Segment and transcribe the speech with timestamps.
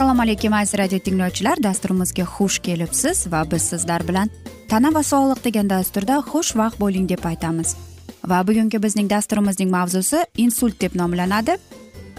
[0.00, 1.62] assalomu alaykum aziz radio tinglovchilar.
[1.62, 4.30] Dasturimizga xush kelibsiz va biz sizlar bilan
[4.68, 7.74] tana va sog'liq degan dasturda xushvaqt bo'ling deb aytamiz.
[8.24, 11.56] Va bugungi bizning dasturimizning mavzusi insult deb nomlanadi.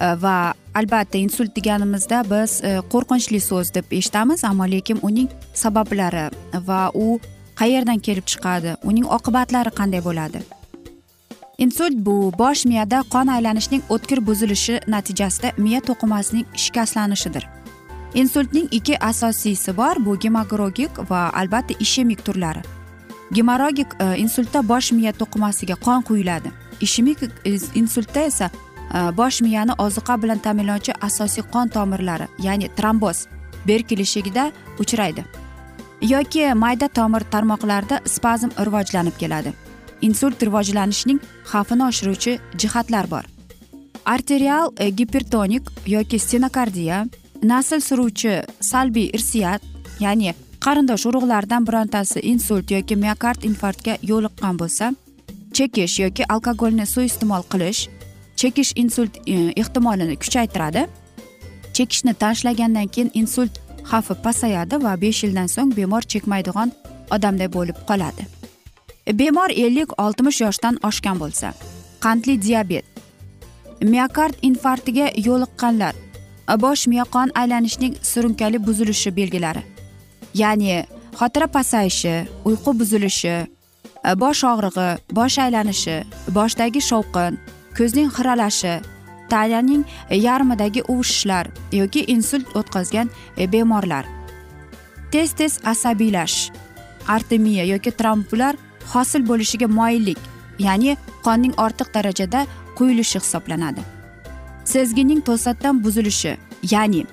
[0.01, 6.27] E, va albatta insult deganimizda biz e, qo'rqinchli so'z deb eshitamiz ammo lekin uning sabablari
[6.67, 7.19] va u
[7.61, 10.43] qayerdan kelib chiqadi uning oqibatlari qanday bo'ladi?
[11.57, 17.60] Insult bu bosh miyada qon aylanishning o'tkir buzilishi natijasida miya to'qimasining shikastlanishidir.
[18.13, 22.61] Insultning ikki asosiysi bor bu gemagogik va albatta ishemik turlari.
[23.31, 26.51] Gemoragik e, insultda bosh miya to'qimasiga qon quyiladi.
[26.81, 28.49] Ishemik e, insultda esa
[28.93, 33.27] e, bosh miyani oziqa bilan ta'minlovchi asosiy qon tomirlari ya'ni tromboz
[33.67, 35.25] berkilishigida uchraydi.
[36.01, 39.53] Yoki mayda tomir tarmoqlarida spazm rivojlanib keladi.
[40.01, 41.19] Insult rivojlanishining
[41.51, 43.23] xavfini oshiruvchi jihatlar bor.
[44.05, 47.05] Arterial gipertonik yoki stenokardiya
[47.43, 49.61] nasl suruvchi salbiy irsiyat
[49.99, 50.33] ya'ni
[50.65, 54.93] qarindosh urug'lardan birontasi insult yoki miokard infarktga yo'liqqan bo'lsa
[55.53, 57.87] chekish yoki alkogolni suiiste'mol qilish
[58.41, 60.87] chekish insult e, ehtimolini kuchaytiradi.
[61.73, 63.59] Chekishni tashlagandan keyin insult
[63.89, 66.71] xavfi pasayadi va besh yildan so'ng bemor chekmaydigan
[67.15, 68.23] odamday bo'lib qoladi.
[69.19, 71.53] Bemor ellik oltmish yoshdan oshgan bo'lsa
[72.03, 72.85] qandli diabet
[73.93, 75.93] miokard infarktiga yo'liqqanlar
[76.63, 79.63] bosh miya qon aylanishining surunkali buzilishi belgilari
[80.33, 80.85] ya'ni
[81.19, 82.15] xotira pasayishi
[82.45, 83.35] uyqu buzilishi
[84.23, 85.97] bosh og'rig'i bosh aylanishi
[86.37, 87.37] boshdagi shovqin
[87.77, 88.73] ko'zning xiralashi
[89.31, 94.05] tananing yarmidagi uvishishlar yoki insult o'tkazgan e, bemorlar.
[95.11, 96.51] Tez tez asabiylash
[97.07, 98.55] artemiya yoki tromblar
[98.93, 100.19] hosil bo'lishiga moyillik
[100.59, 102.45] ya'ni qonning ortiq darajada
[102.77, 103.81] quyilishi hisoblanadi.
[104.65, 106.37] Sezgining to'satdan buzilishi
[106.71, 107.05] ya'ni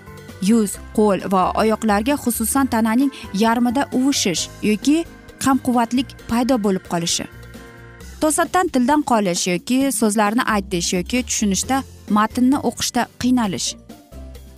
[0.42, 5.04] yuz qo'l va oyoqlarga xususan tananing yarmida uvishish yoki
[5.44, 7.24] kamquvvatlik paydo bo'lib qolishi.
[8.20, 11.82] To'satdan tildan qolish yoki so'zlarni aytish yoki tushunishda
[12.16, 13.68] matnni o'qishda qiynalish.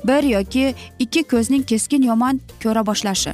[0.09, 3.33] Bir yoki ikki ko'zning keskin yomon ko'ra boshlashi.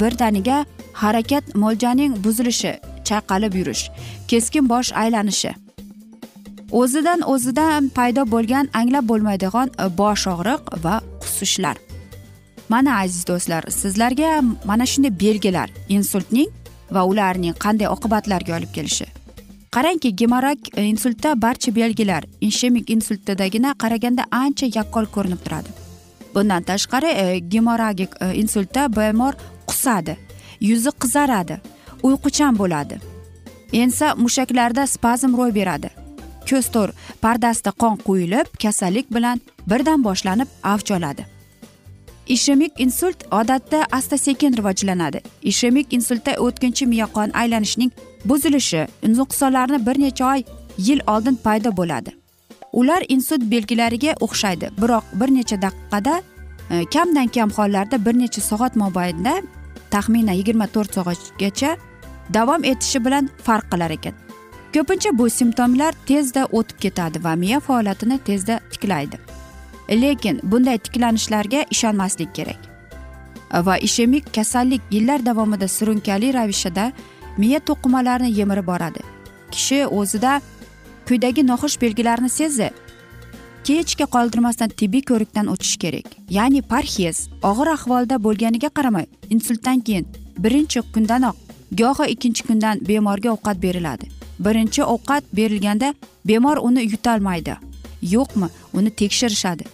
[0.00, 2.72] Birdaniga harakat mo'ljaning buzilishi
[3.08, 3.90] chayqalib yurish
[4.28, 5.63] keskin bosh aylanishi.
[6.70, 11.76] O'zidan o'zidan paydo bo'lgan anglab bo'lmaydigan e, bosh og'riq va qusishlar
[12.68, 14.30] mana aziz do'stlar sizlarga
[14.64, 16.50] mana shunday belgilar insultning
[16.90, 19.06] va ularning qanday oqibatlarga olib kelishi.
[19.74, 25.68] Qarangki gemorak e, insultda barcha belgilar ishemik insultdagina qaraganda ancha yakkol ko'rinib turadi.
[26.34, 29.34] Bundan tashqari e, gemoragik e, insultda bemor
[29.66, 30.16] qusadi
[30.60, 31.58] yuzi qizaradi
[32.02, 33.00] uyquchan bo'ladi.
[33.72, 36.03] Ensa mushaklarda spazm ro'y beradi.
[36.50, 36.90] Ko'z to'r
[37.22, 41.26] pardasida qon quyilib kasallik bilan birdan boshlanib avj oladi.
[42.26, 47.90] Ishemik insult odatda asta sekin rivojlanadi ishemik insultda o'tkinchi miya qon aylanishining
[48.24, 48.86] buzilishi
[49.16, 50.44] nuqsonlarni bir necha oy
[50.78, 52.10] yil oldin paydo bo'ladi.
[52.72, 56.22] Ular insult belgilariga o'xshaydi biroq bir necha daqiqada
[56.70, 59.42] e, kamdan kam hollarda bir necha soat mobaynida
[59.90, 61.76] taxminan yigirma to'rt soatgacha
[62.34, 64.23] davom etishi bilan farq qilar ekan.
[64.74, 69.18] Ko'pincha bu simptomlar tezda o'tib ketadi va miya faoliyatini tezda tiklaydi.
[69.90, 72.56] Lekin bunday tiklanishlarga ishonmaslik kerak.
[73.66, 76.92] Va ishemik kasallik yillar davomida surunkali ravishda
[77.36, 79.00] miya to'qimalarini yemirib boradi.
[79.50, 80.40] Kishi o'zida
[81.06, 82.70] quyidagi noxush belgilarni sezsa
[83.64, 86.06] kechga qoldirmasdan tibbiy ko'rikdan o'tish kerak.
[86.30, 90.06] Ya'ni parhez og'ir ahvolda bo'lganiga qaramay insultdan keyin
[90.38, 91.36] birinchi kundanoq
[91.78, 94.23] goho ikkinchi kundan bemorga ovqat beriladi.
[94.38, 95.94] Birinchi ovqat berilganda
[96.24, 97.56] bemor uni yutolmaydi
[98.02, 98.48] yo'qmi?
[98.72, 99.64] Uni tekshirishadi.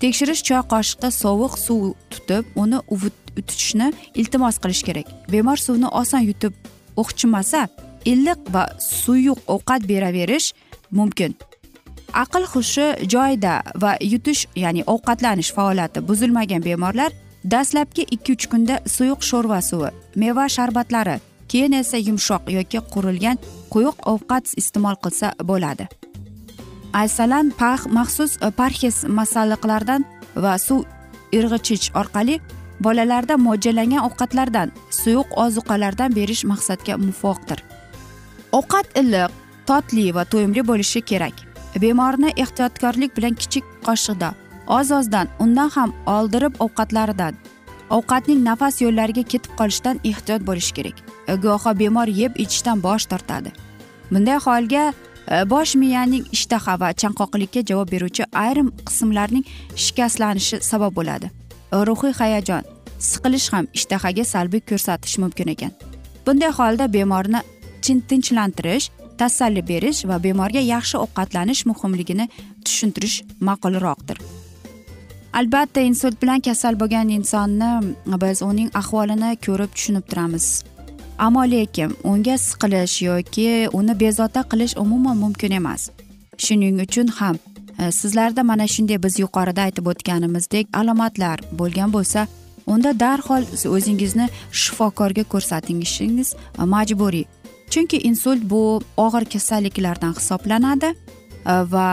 [0.00, 2.78] Tekshirish choy qoshiqda sovuq suv tutib uni
[3.36, 5.06] tutishni iltimos qilish kerak.
[5.32, 6.54] Bemor suvni oson yutib
[6.96, 7.68] o'qchimasa
[8.04, 10.52] iliq va suyuq ovqat beraverish
[10.90, 11.34] mumkin.
[12.12, 17.12] Aql hushi joyida va yutish ya'ni ovqatlanish faoliyati buzilmagan bemorlar
[17.44, 21.16] dastlabki ikki uch kunda suyuq sho'rva suvi meva sharbatlari
[21.48, 23.38] keyin esa yumshoq yoki qurilgan
[23.72, 25.88] quyuq ovqat iste'mol qilsa bo'ladi.
[26.92, 27.52] Aysalan
[27.98, 30.04] maxsus e, parhez masalliqlardan
[30.36, 30.84] va suv
[31.32, 32.40] irg'ichich orqali
[32.80, 37.58] bolalarda mo'ljallangan ovqatlardan suyuq ozuqalardan berish maqsadga muvofiqdir.
[38.58, 39.30] Ovqat iliq
[39.66, 41.36] totli va to'yimli bo'lishi kerak.
[41.82, 44.28] Bemorni ehtiyotkorlik bilan kichik qoshiqda
[44.68, 47.34] oz ozdan undan ham oldirib ovqatlaridan
[47.96, 50.96] ovqatning nafas yo'llariga ketib qolishidan ehtiyot bo'lish kerak.
[51.28, 53.52] E, Goho bemor yeb ichishdan bosh tortadi.
[54.10, 59.44] Bunday holga e, bosh miyaning ishtaha va chanqoqlikka javob beruvchi ayrim qismlarning
[59.84, 61.30] shikastlanishi sabab bo'ladi.
[61.72, 62.62] E, ruhiy hayajon
[63.10, 65.72] siqilish ham ishtahaga salbiy ko'rsatish mumkin ekan.
[66.26, 67.40] Bunday holda bemorni
[67.82, 72.28] tinchlantirish tasalli berish va bemorga yaxshi ovqatlanish muhimligini
[72.64, 73.16] tushuntirish
[73.48, 74.18] ma'qulroqdir.
[75.32, 80.64] Albatta insult bilan kasal bo'lgan insonni biz uning ahvolini ko'rib tushunib turamiz.
[81.18, 85.90] Ammo lekin unga siqilish yoki uni bezovta qilish umuman mumkin emas.
[86.38, 87.36] Shuning uchun ham
[87.78, 92.26] e, sizlarda mana shunday biz yuqorida aytib o'tganimizdek alomatlar bo'lgan bo'lsa
[92.66, 93.42] unda darhol
[93.76, 96.34] o'zingizni shifokorga ko'rsatishingiz
[96.74, 97.24] majburiy.
[97.70, 98.62] Chunki insult bu
[98.96, 100.94] og'ir kasalliklardan hisoblanadi
[101.52, 101.88] e, va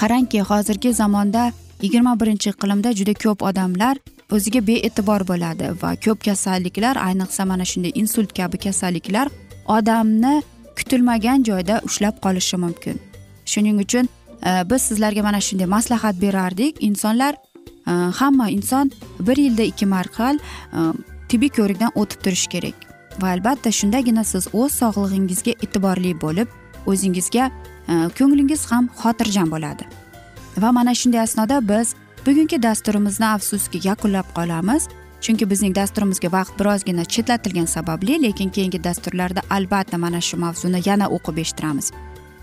[0.00, 1.52] qarangki hozirgi zamonda
[1.82, 3.96] yigirma birinchi iqlimda juda ko'p odamlar
[4.36, 9.28] o'ziga bee'tibor bo'ladi va ko'p kasalliklar ayniqsa mana shunday insult kabi kasalliklar
[9.76, 10.42] odamni
[10.78, 12.96] kutilmagan joyda ushlab qolishi mumkin.
[13.52, 14.08] Shuning uchun
[14.48, 16.76] e, biz sizlarga mana shunday maslahat berardik.
[16.80, 17.34] Insonlar
[17.86, 18.90] e, hamma inson
[19.20, 20.78] bir yilda ikki marhal e,
[21.28, 22.76] tibbiy ko'rikdan o'tib turishi kerak.
[23.20, 26.48] Va albatta shundagina siz o'z sog'lig'ingizga e'tiborli bo'lib
[26.86, 27.50] o'zingizga
[27.88, 29.84] e, ko'nglingiz ham xotirjam bo'ladi.
[30.62, 31.94] Va mana shunday asnoda biz
[32.26, 34.88] bugungi dasturimizni afsuski yakunlab qolamiz.
[35.20, 41.06] Chunki bizning dasturimizga vaqt birozgina chetlatilgani sababli lekin keyingi dasturlarda albatta mana shu mavzuni yana
[41.16, 41.92] o'qib eshittiramiz.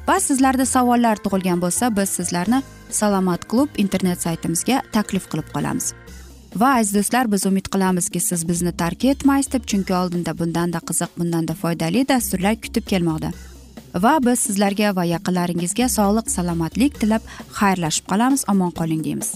[0.08, 5.94] Va sizlarda savollar tug'ilgan bo'lsa biz sizlarni salomat klub internet saytimizga taklif qilib qolamiz.
[6.56, 11.12] Va aziz do'stlar biz umid qilamizki siz bizni tark etmaysiz deb chunki oldinda bundanda qiziq
[11.20, 13.32] bundanda foydali dasturlar kutib kelmoqda.
[14.04, 17.24] Va biz sizlarga va yaqinlaringizga sog'lik salomatlik tilab
[17.60, 18.44] xayrlashib qolamiz.
[18.52, 19.30] Omon qoling deymiz.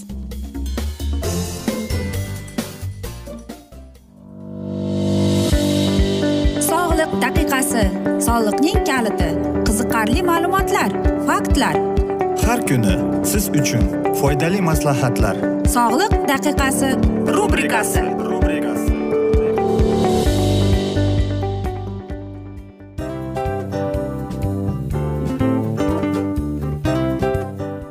[6.70, 7.84] Sog'liq daqiqasi
[8.26, 9.30] soliqning kaliti
[9.66, 10.90] qiziqarli ma'lumotlar
[11.28, 11.76] faktlar.
[12.46, 12.94] Har kuni
[13.30, 13.84] siz uchun
[14.20, 15.36] foydali maslahatlar.
[15.76, 16.90] Sog'liq daqiqasi
[17.36, 18.02] rubrikasi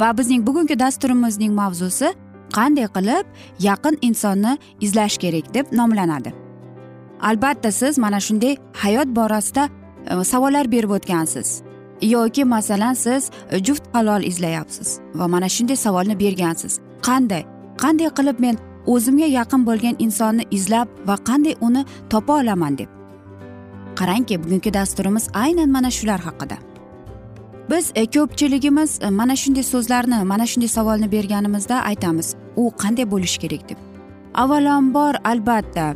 [0.00, 2.14] Va bizning bugungi dasturimizning mavzusi
[2.56, 3.26] qanday qilib
[3.68, 6.32] yaqin insonni izlash kerak deb nomlanadi.
[7.20, 9.68] Albatta siz mana shunday hayot borasida
[10.10, 11.62] e, savollar berib o'tgansiz.
[12.02, 13.30] Yoki masalan siz
[13.66, 16.80] juft halol izlayapsiz va mana shunday savolni bergansiz.
[17.02, 17.44] Qanday?
[17.82, 22.88] Qanday qilib men o'zimga yaqin bo'lgan insonni izlab va qanday uni topa olaman deb?
[23.98, 26.73] Qarangki bugungi dasturimiz aynan mana shular haqida.
[27.70, 32.34] Biz e, ko'pchiligimiz e, mana shunday so'zlarni mana shunday savolni berganimizda aytamiz.
[32.56, 33.78] U qanday bo'lishi kerak deb.
[34.34, 35.94] Avvalambor albatta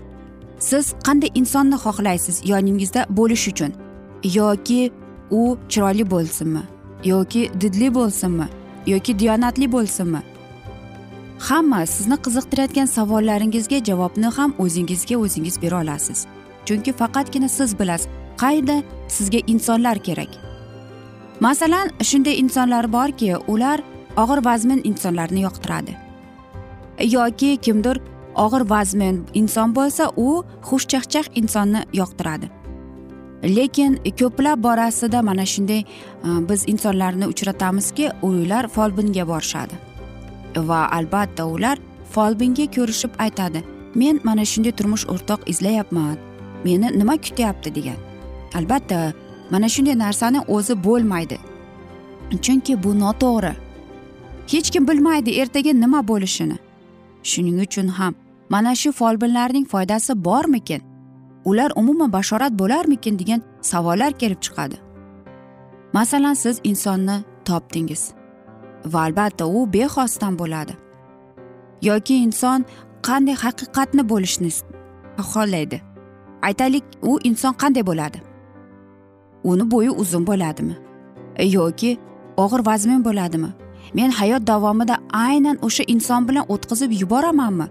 [0.59, 3.73] siz qanday insonni xohlaysiz yoningizda bo'lish uchun?
[4.25, 4.91] Yoki
[5.31, 6.63] u chiroyli bo'lsinmi?
[7.05, 8.47] Yoki didli bo'lsinmi?
[8.87, 10.23] Yoki diyonatli bo'lsinmi?
[11.39, 16.27] Hamma sizni qiziqtirayotgan savollaringizga javobni ham o'zingizga o'zingiz bera olasiz.
[16.67, 20.48] Chunki faqatgina siz bilasiz qayda sizga insonlar kerak.
[21.41, 23.81] Masalan shunday insonlar borki ular
[24.17, 25.97] og'ir vazmin insonlarni yoqtiradi.
[27.17, 28.01] Yoki kimdir
[28.35, 32.49] og'ir vazmin inson bo'lsa u xushchaqchaq insonni yoqtiradi.
[33.57, 35.87] Lekin ko'plab borasida mana shunday e,
[36.49, 39.75] biz insonlarni uchratamizki ular folbinga borishadi.
[40.57, 41.79] Va albatta ular
[42.15, 43.63] folbinga ko'rishib aytadi
[43.95, 46.17] men mana shunday turmush o'rtoq izlayapman
[46.65, 47.75] meni nima kutyapti?
[47.75, 47.99] degan.
[48.55, 49.13] Albatta
[49.51, 51.39] mana shunday narsani o'zi bo'lmaydi.
[52.45, 53.55] Chunki bu noto'g'ri.
[54.53, 56.59] Hech kim bilmaydi ertaga nima bo'lishini.
[57.23, 58.15] Shuning uchun ham
[58.49, 60.83] mana shu folbinlarning foydasi bormikin?
[61.45, 64.77] Ular umuman bashorat bo'larmikin degan savollar kelib chiqadi.
[65.93, 68.13] Masalan siz insonni topdingiz
[68.87, 70.75] va albatta u bexosdan bo'ladi.
[71.83, 72.65] Yoki inson
[73.03, 74.51] qanday haqiqatni bo'lishni
[75.33, 75.79] xohlaydi.
[76.43, 78.28] Aytaylik u inson qanday bo'ladi?
[79.53, 80.77] Uni bo'yi uzun bo'ladimi?
[81.57, 81.91] Yoki
[82.37, 83.51] og'ir vazmin bo'ladimi?
[83.95, 87.67] Men hayot davomida aynan o'sha inson bilan o'tkazib yuboramanmi?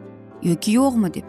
[0.50, 1.26] Yoki yo'qmi deb.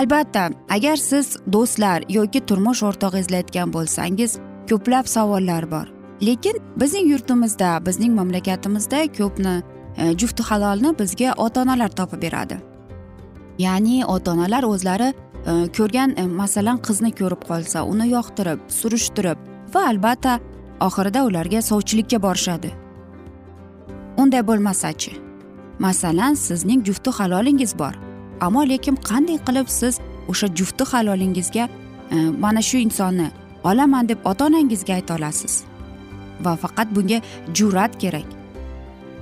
[0.00, 4.38] Albatta agar siz do'stlar yoki turmush o'rtog'i izlayotgan bo'lsangiz
[4.70, 5.86] ko'plab savollar bor.
[6.26, 9.54] Lekin bizning yurtimizda bizning mamlakatimizda ko'pni
[9.96, 12.58] e, jufti halolni bizga ota onalar topib beradi.
[13.58, 15.12] Ya'ni ota onalar o'zlari
[15.46, 19.38] Э, ko'rgan e, masalan qizni ko'rib qolsa uni yoqtirib surishtirib
[19.74, 20.38] va albatta
[20.86, 22.70] oxirida ularga sovchilikka borishadi.
[24.22, 25.12] Unday bo'lmasachi.
[25.78, 27.94] Masalan sizning jufti halolingiz bor
[28.46, 31.68] ammo lekin qanday qilib siz o'sha jufti halolingizga
[32.14, 33.28] e, mana shu insonni
[33.64, 35.54] olaman deb ota onangizga ayta olasiz?
[36.44, 37.20] Va faqat bunga
[37.54, 38.28] jur'at kerak.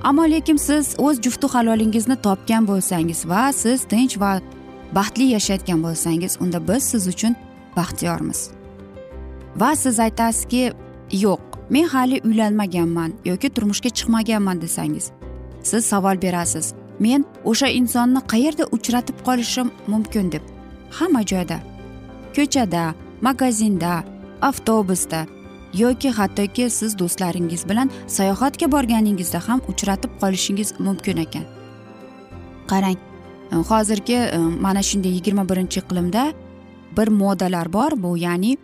[0.09, 4.33] Ammo lekin siz o'z jufti halolingizni topgan bo'lsangiz va siz tinch va
[4.95, 7.37] baxtli yashayotgan bo'lsangiz unda biz siz uchun
[7.77, 8.51] baxtiyormiz.
[9.57, 10.73] Va siz aytasizki
[11.13, 15.11] yo'q men hali uylanmaganman yoki turmushga chiqmaganman desangiz
[15.63, 20.43] siz savol berasiz men o'sha insonni qayerda uchratib qolishim mumkin deb.
[20.91, 21.59] Hamma joyda
[22.37, 24.05] ko'chada magazinda
[24.49, 25.27] avtobusda
[25.75, 31.45] yoki hattoki siz do'stlaringiz bilan sayohatga borganingizda ham uchratib qolishingiz mumkin ekan.
[32.71, 32.99] Qarang
[33.53, 36.33] Э, hozirgi э, mana shunday yigirma birinchi iqlimda
[36.97, 37.93] bir modalar bor.
[37.97, 38.57] Bu ya'ni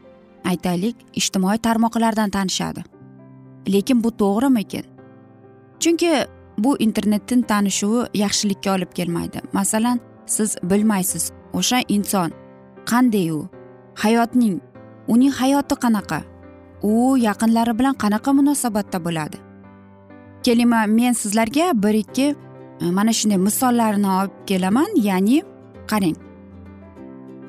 [0.44, 2.84] aytaylik ijtimoiy tarmoqlardan tanishadi.
[3.72, 4.84] Lekin bu to'g'rimikin?
[5.80, 6.12] Chunki
[6.58, 9.38] bu internetdan tanishuvi yaxshilikka olib kelmaydi.
[9.52, 12.30] Masalan siz bilmaysiz o'sha inson
[12.90, 13.48] qanday u?
[13.94, 14.60] Hayotning
[15.08, 16.20] uning hayoti qanaqa?
[16.82, 19.38] U yaqinlari bilan qanaqa munosabatda bo'ladi?
[20.42, 20.68] Keling
[20.98, 22.47] men sizlarga bir ikki e,
[22.80, 25.42] E, mana shunday misollarni olib kelaman ya'ni
[25.90, 26.16] qarang.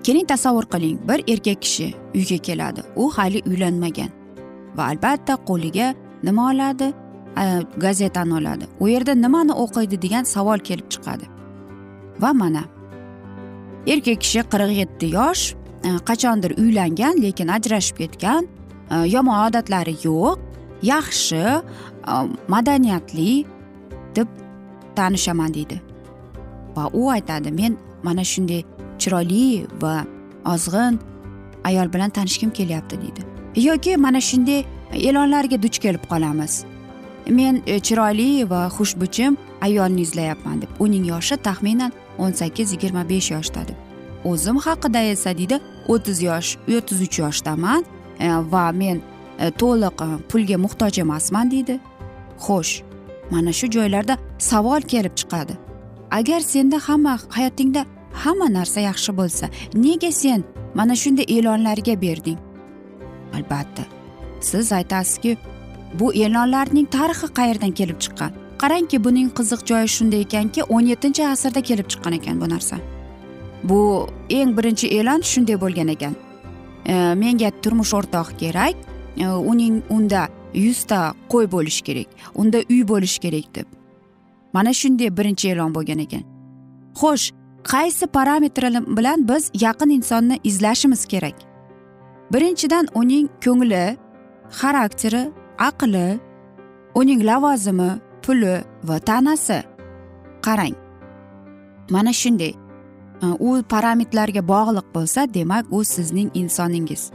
[0.03, 2.81] Keling tasavvur qiling bir erkak kishi uyga keladi.
[2.95, 4.11] U hali uylanmagan
[4.77, 5.93] va albatta qo'liga
[6.23, 6.93] nima oladi?
[7.41, 7.43] E,
[7.77, 8.65] gazetani oladi.
[8.79, 11.25] U yerda nimani o'qiydi degan savol kelib chiqadi.
[12.19, 12.63] Va mana
[13.87, 15.43] erkak kishi qirq yetti yosh
[15.87, 18.47] e, qachondir uylangan lekin ajrashib ketgan
[19.15, 20.39] yomon odatlari yo'q
[20.91, 21.43] yaxshi
[22.53, 23.45] madaniyatli
[24.15, 24.27] deb
[24.99, 25.81] tanishaman deydi.
[26.75, 28.63] Va u aytadi men mana shunday
[29.01, 29.93] chiroyli va
[30.53, 30.99] ozg'in
[31.63, 33.21] ayol bilan tanishgim kelyapti deydi.
[33.67, 34.63] Yoki mana shunday
[34.93, 36.63] e'lonlarga duch kelib qolamiz.
[37.29, 43.31] Men e, chiroyli va xushbichim ayolni izlayapman deb uning yoshi taxminan o'n sakkiz yigirma besh
[43.31, 43.77] yoshda deb.
[44.31, 47.83] O'zim haqida esa deydi o'ttiz yosh o'ttiz uch yoshdaman
[48.19, 49.01] e, va men
[49.39, 51.79] e, to'liq pulga muhtoj emasman deydi.
[52.45, 52.88] Xo'sh
[53.31, 55.53] mana shu joylarda savol kelib chiqadi.
[56.11, 60.43] Agar senda hamma hayotingda hamma narsa yaxshi bo'lsa nega sen
[60.73, 62.37] mana shunday e'lonlarga berding?
[63.35, 63.83] Albatta
[64.41, 65.37] siz aytasizki
[65.99, 68.31] bu e'lonlarning tarixi qayerdan kelib chiqqan?
[68.61, 72.77] Qarangki buning qiziq joyi shunda ekanki o'n yettinchi asrda kelib chiqqan ekan bu narsa.
[73.63, 73.79] Bu
[74.29, 76.15] eng birinchi e'lon shunday bo'lgan ekan.
[76.85, 78.75] E, menga turmush o'rtoq kerak.
[79.17, 83.67] E, uning unda yuzta qo'y bo'lishi kerak unda uy bo'lishi kerak deb.
[84.53, 86.23] Mana shunday birinchi e'lon bo'lgan ekan.
[86.99, 87.25] Xo'sh
[87.71, 91.37] qaysi parametrlar bilan biz yaqin insonni izlashimiz kerak?
[92.33, 93.97] Birinchidan uning ko'ngli
[94.59, 95.23] xarakteri
[95.69, 96.19] aqli
[96.95, 97.89] uning lavozimi
[98.23, 99.59] puli va tanasi.
[100.45, 100.75] Qarang
[101.89, 102.53] mana shunday.
[103.39, 107.11] U parametrlarga bog'liq bo'lsa demak u sizning insoningiz.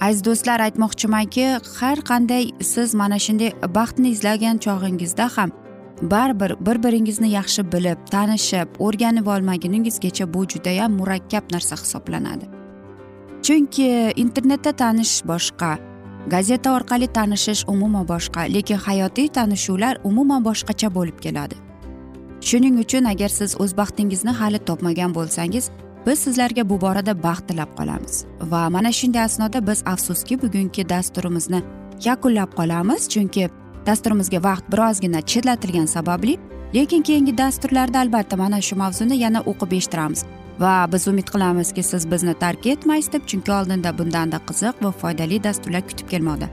[0.00, 1.46] Aziz do'stlar aytmoqchimanki
[1.78, 5.50] har qanday siz mana shunday baxtni izlagan chog'ingizda ham
[6.02, 12.46] baribir bir biringizni yaxshi bilib tanishib o'rganib olmaguningizgacha bu judayam murakkab narsa hisoblanadi.
[13.42, 15.78] Chunki internetda tanish boshqa
[16.34, 21.56] gazeta orqali tanishish umuman boshqa lekin hayotiy tanishuvlar umuman boshqacha bo'lib keladi.
[22.40, 25.70] Shuning uchun agar siz o'z baxtingizni hali topmagan bo'lsangiz
[26.06, 28.24] biz sizlarga bu borada baxt tilab qolamiz.
[28.40, 31.62] Va mana shunday asnoda biz afsuski bugungi dasturimizni
[32.04, 33.50] yakunlab qolamiz chunki
[33.86, 36.38] dasturimizga vaqt birozgina chetlatilgani sababli
[36.74, 40.24] lekin keyingi dasturlarda albatta mana shu mavzuni yana o'qib eshittiramiz.
[40.60, 45.42] Va biz umid qilamizki siz bizni tark etmaysiz deb chunki oldinda bundanda qiziq va foydali
[45.44, 46.48] dasturlar kutib kelmoqda.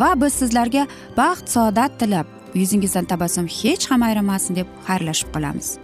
[0.00, 5.83] Va biz sizlarga baxt saodat tilab yuzingizdan tabassum hech ham ayrimasin deb xayrlashib qolamiz.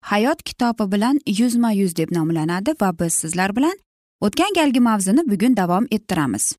[0.00, 3.76] hayot kitobi bilan yuzma yuz deb nomlanadi va biz sizlar bilan
[4.20, 6.54] o'tgan galgi mavzuni bugun davom ettiramiz.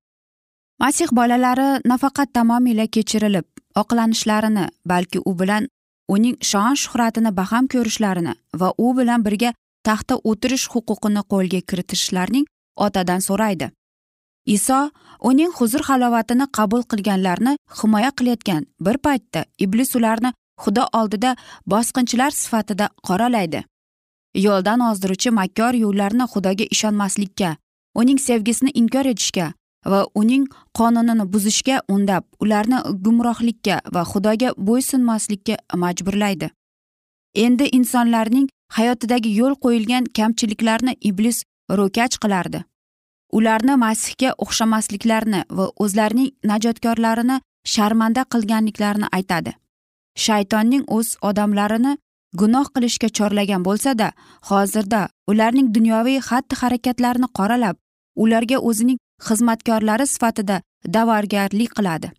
[0.80, 5.68] Masih bolalari nafaqat tamomila kechirilib oqlanishlarini balki u bilan
[6.08, 9.54] uning shon shuhratini baham ko'rishlarini va u bilan birga
[9.88, 13.68] taxtda o'tirish huquqini qo'lga kiritishlarining otadan so'raydi.
[14.46, 14.80] Iso
[15.30, 21.36] uning huzur halovatini qabul qilganlarni himoya qilayotgan bir paytda iblis ularni xudo oldida
[21.72, 23.64] bosqinchilar sifatida qoralaydi.
[24.46, 27.56] Yo'ldan ozdiruvchi makkor yo'llarni xudoga ishonmaslikka
[27.96, 29.48] uning sevgisini inkor etishga
[29.92, 30.48] va uning
[30.78, 36.50] qonunini buzishga undab ularni gumrohlikka va xudoga bo'ysunmaslikka majburlaydi.
[37.36, 41.44] Endi insonlarning hayotidagi yo'l qo'yilgan kamchiliklarni iblis
[41.80, 42.64] ro'kach qilardi.
[43.38, 47.38] Ularni masihga o'xshamasliklarini va o'zlarining najotkorlarini
[47.74, 49.52] sharmanda qilganliklarini aytadi.
[50.16, 51.98] Shaytonning o'z odamlarini
[52.40, 54.12] gunoh qilishga chorlagan bo'lsada
[54.50, 57.76] hozirda ularning dunyoviy xatti harakatlarini qoralab
[58.24, 60.62] ularga o'zining xizmatkorlari sifatida
[60.96, 62.12] da'vatgarlik qiladi.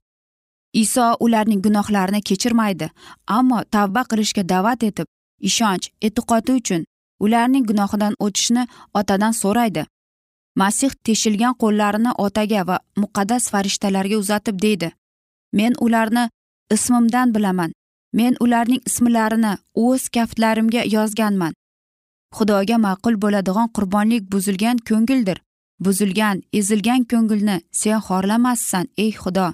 [0.73, 2.91] Iso ularning gunohlarini kechirmaydi
[3.39, 5.07] ammo tavba qilishga da'vat etib
[5.49, 6.87] ishonch e'tiqodi uchun
[7.25, 8.63] ularning gunohidan o'tishni
[9.01, 9.83] otadan so'raydi.
[10.61, 14.89] Masih teshilgan qo'llarini otaga va muqaddas farishtalarga uzatib deydi
[15.59, 16.25] men ularni
[16.75, 17.73] ismimdan bilaman.
[18.13, 21.55] Men ularning ismlarini o'z kaftlarimga yozganman.
[22.37, 25.39] Xudoga ma'qul bo'ladigan qurbonlik buzilgan ko'ngildir.
[25.85, 29.49] Buzilgan ezilgan ko'ngilni sen xorlamassan ey xudo.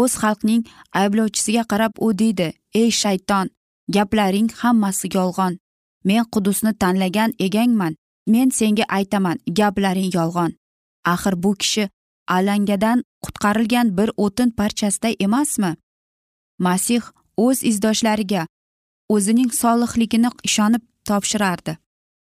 [0.00, 0.62] O'z xalqning
[1.00, 2.48] ayblovchisiga qarab u deydi
[2.80, 3.46] ey shayton
[3.94, 5.58] gaplaring hammasi yolg'on.
[6.04, 7.94] Men qudusni tanlagan egangman.
[8.26, 10.52] Men senga aytaman gaplaring yolg'on.
[11.12, 11.84] Axir bu kishi
[12.36, 15.76] alangadan qutqarilgan bir o'tin parchasiday emasmi?
[16.58, 17.02] Masih
[17.36, 18.46] o'z izdoshlariga
[19.08, 21.76] o'zining solihligini ishonib topshirardi.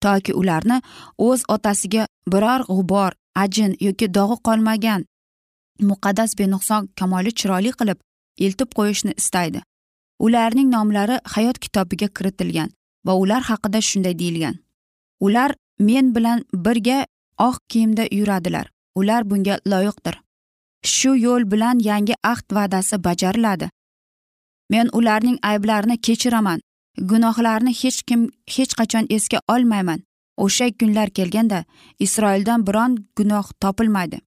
[0.01, 0.81] Toki ularni
[1.19, 5.05] o'z otasiga biror g'ubor ajin yoki dog'i qolmagan
[5.91, 7.99] muqaddas benuqson kamoli chiroyli qilib
[8.47, 9.63] eltib qo'yishni istaydi.
[10.25, 12.71] Ularning nomlari hayot kitobiga kiritilgan
[13.07, 14.57] va ular haqida shunday deyilgan.
[15.21, 17.07] Ular men bilan birga
[17.39, 18.71] oq kiyimda yuradilar.
[18.95, 20.21] Ular bunga loyiqdir.
[20.85, 23.71] Shu yo'l bilan yangi ahd va'dasi bajariladi.
[24.71, 26.61] Men ularning ayblarini kechiraman.
[27.11, 30.03] Gunohlarini hech kim hech qachon esga olmayman.
[30.37, 31.65] O'sha kunlar kelganda
[31.99, 34.19] isroildan biron gunoh topilmaydi.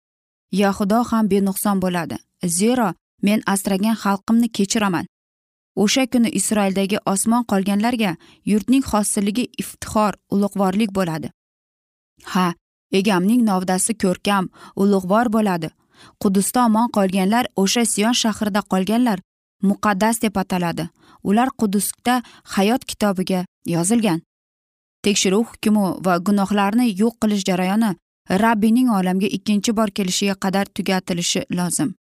[0.52, 2.18] Yahudo ham benuqson bo'ladi.
[2.46, 5.06] Zero men asragan xalqimni kechiraman.
[5.76, 8.16] O'sha kuni isroildagi osmon qolganlarga
[8.52, 11.28] yurtning hosilligi iftixor ulug'vorlik bo'ladi.
[12.34, 12.48] Ha
[13.00, 14.50] egamning novdasi ko'rkam
[14.82, 15.70] ulug'vor bo'ladi.
[16.22, 19.20] Qudusda omon qolganlar o'sha siyon shahrida qolganlar
[19.64, 20.90] muqaddas deb ataladi.
[21.24, 22.22] Ular qudusda
[22.56, 24.22] hayot kitobiga yozilgan.
[25.04, 27.96] Tekshiruv hukmi va gunohlarni yo'q qilish jarayoni
[28.30, 31.96] rabbiyning olamga ikkinchi bor kelishiga qadar tugatilishi lozim.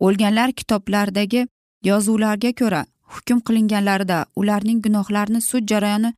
[0.00, 1.46] O'lganlar kitoblardagi
[1.84, 6.14] yozuvlarga ko'ra hukm qilinganlarida ularning gunohlarini sud jarayoni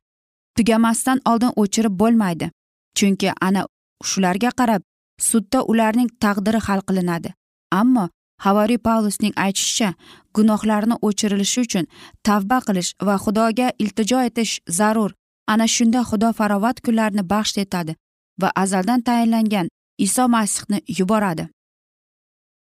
[0.57, 2.49] tugamasdan oldin o'chirib bo'lmaydi.
[2.97, 3.67] Chunki ana
[4.09, 4.81] shularga qarab
[5.29, 7.33] sudda ularning taqdiri hal qilinadi.
[7.71, 9.93] Ammo havariy pavlusning aytishicha
[10.35, 11.85] gunohlarni o'chirilishi uchun
[12.23, 15.11] tavba qilish va xudoga iltijo etish zarur.
[15.47, 17.95] Ana shunda xudo farovat kunlarni baxsh etadi
[18.41, 19.67] va azaldan tayinlangan
[19.97, 21.49] iso masihni yuboradi.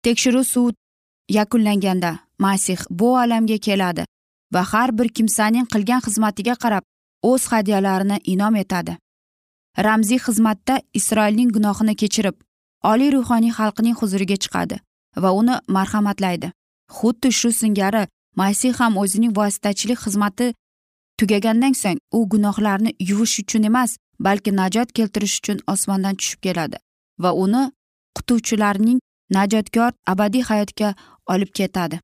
[0.03, 0.75] Tekshiruv sud
[1.29, 4.05] yakunlanganda masih bu olamga keladi
[4.53, 6.83] va har bir kimsaning qilgan xizmatiga qarab
[7.31, 8.97] o'z hadyalarini inom etadi.
[9.85, 12.35] Ramziy xizmatda isroilning gunohini kechirib
[12.91, 14.79] oliy ruhoniy xalqining huzuriga chiqadi.
[15.17, 16.51] Va uni marhamatlaydi.
[16.97, 20.47] Xuddi shu singari masih ham o'zining vositachilik xizmati
[21.17, 23.91] tugagandan so'ng u gunohlarni yuvish uchun emas
[24.25, 26.77] balki najot keltirish uchun osmondan tushib keladi
[27.23, 27.63] va uni
[28.15, 28.99] qutuvchilarning
[29.37, 30.89] najotkor abadiy hayotga
[31.33, 31.99] olib ketadi.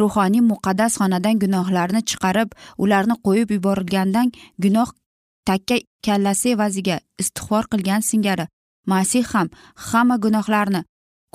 [0.00, 2.50] Ruhoniy muqaddas xonadan gunohlarni chiqarib
[2.82, 4.28] ularni qo'yib yuborilgandan
[4.64, 4.90] gunoh
[5.48, 5.76] takka
[6.06, 8.46] kallasi evaziga istig'for qilgan singari
[8.92, 9.48] masih ham
[9.88, 10.80] hamma gunohlarni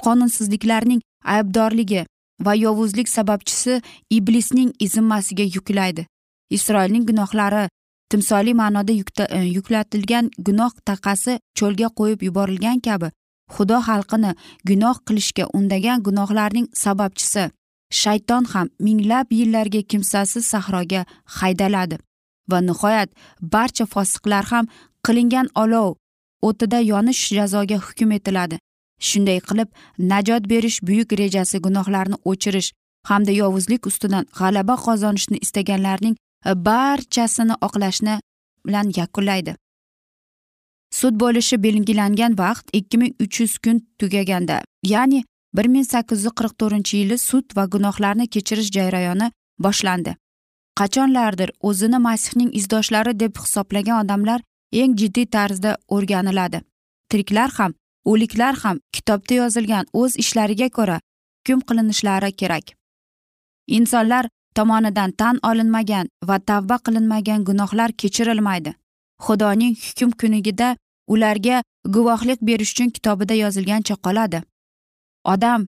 [0.03, 1.01] qonunsizliklarning
[1.35, 2.05] aybdorligi
[2.45, 6.05] va yovuzlik sababchisi iblisning zimmasiga yuklaydi.
[6.49, 7.69] Isroilning gunohlari
[8.11, 8.93] timsoliy ma'noda
[9.29, 13.07] e, yuklatilgan gunoh taqasi cho'lga qo'yib yuborilgan kabi
[13.55, 14.31] xudo xalqini
[14.69, 17.43] gunoh qilishga undagan gunohlarning sababchisi
[18.01, 21.01] shayton ham minglab yillarga kimsasiz sahroga
[21.37, 21.97] haydaladi
[22.51, 23.09] va nihoyat
[23.53, 24.65] barcha fosiqlar ham
[25.05, 25.89] qilingan olov
[26.47, 28.59] o'tida yonish jazoga hukm etiladi.
[29.09, 29.69] Shunday qilib
[30.11, 32.69] najot berish buyuk rejasi gunohlarni o'chirish
[33.09, 38.15] hamda yovuzlik ustidan g'alaba qozonishni istaganlarning e, barchasini oqlashni
[38.67, 39.55] bilan yakunlaydi.
[40.99, 44.61] Sud bo'lishi belgilangan vaqt ikki ming uch yuz kun tugaganda
[44.93, 45.23] ya'ni
[45.55, 49.31] bir ming sakkiz yuz qirq to'rtinchi yili sud va gunohlarni kechirish jarayoni
[49.65, 50.15] boshlandi.
[50.79, 54.41] Qachonlardir o'zini masihning izdoshlari deb hisoblagan odamlar
[54.81, 56.61] eng jiddiy tarzda o'rganiladi.
[57.09, 57.73] Tiriklar ham
[58.05, 62.65] o'liklar ham kitobda yozilgan o'z ishlariga ko'ra hukm qilinishlari kerak.
[63.67, 68.71] Insonlar tomonidan tan olinmagan va tavba qilinmagan gunohlar kechirilmaydi.
[69.25, 70.75] Xudoning hukm kunigida
[71.07, 71.63] ularga
[71.95, 74.43] guvohlik berish uchun kitobida yozilgancha qoladi.
[75.33, 75.65] Odam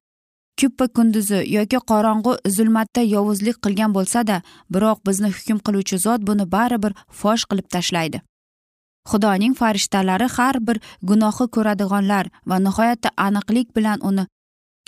[0.60, 4.42] kuppa kunduzi yoki qorong'u zulmatda yovuzlik qilgan bo'lsada
[4.74, 8.22] biroq bizni hukm qiluvchi zot buni baribir fosh qilib tashlaydi.
[9.10, 10.78] Xudoning farishtalari har bir
[11.10, 14.24] gunohi ko'radiganlar va nihoyatda aniqlik bilan uni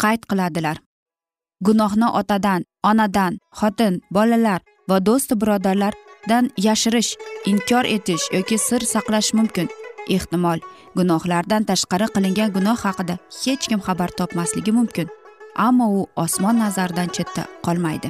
[0.01, 0.78] qayd qiladilar.
[1.65, 7.12] Gunohni otadan onadan xotin bolalar va do'st birodarlardan yashirish
[7.51, 9.67] inkor etish yoki sir saqlash mumkin.
[10.15, 10.60] Ehtimol
[10.97, 15.08] gunohlardan tashqari qilingan gunoh haqida hech kim xabar topmasligi mumkin
[15.67, 18.10] ammo u osmon nazaridan chetda qolmaydi.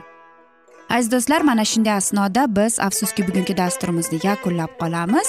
[0.89, 5.27] Aziz do'stlar mana shunday asnoda biz afsuski bugungi dasturimizni yakunlab qolamiz.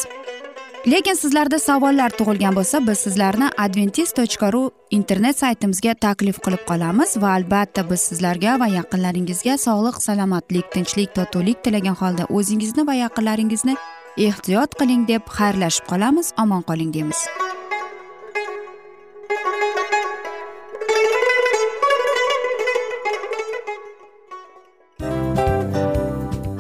[0.87, 4.62] Lekin sizlarda savollar tug'ilgan bo'lsa biz sizlarni adventis tochka ru
[4.99, 11.64] internet saytimizga taklif qilib qolamiz va albatta biz sizlarga va yaqinlaringizga sog'lik salomatlik tinchlik totuvlik
[11.64, 13.77] tilagan holda o'zingizni va yaqinlaringizni
[14.29, 16.33] ehtiyot qiling deb xayrlashib qolamiz.
[16.42, 17.20] Omon qoling deymiz.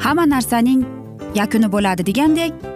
[0.04, 0.82] Hamma narsaning
[1.34, 2.75] yakuni bo'ladi degandek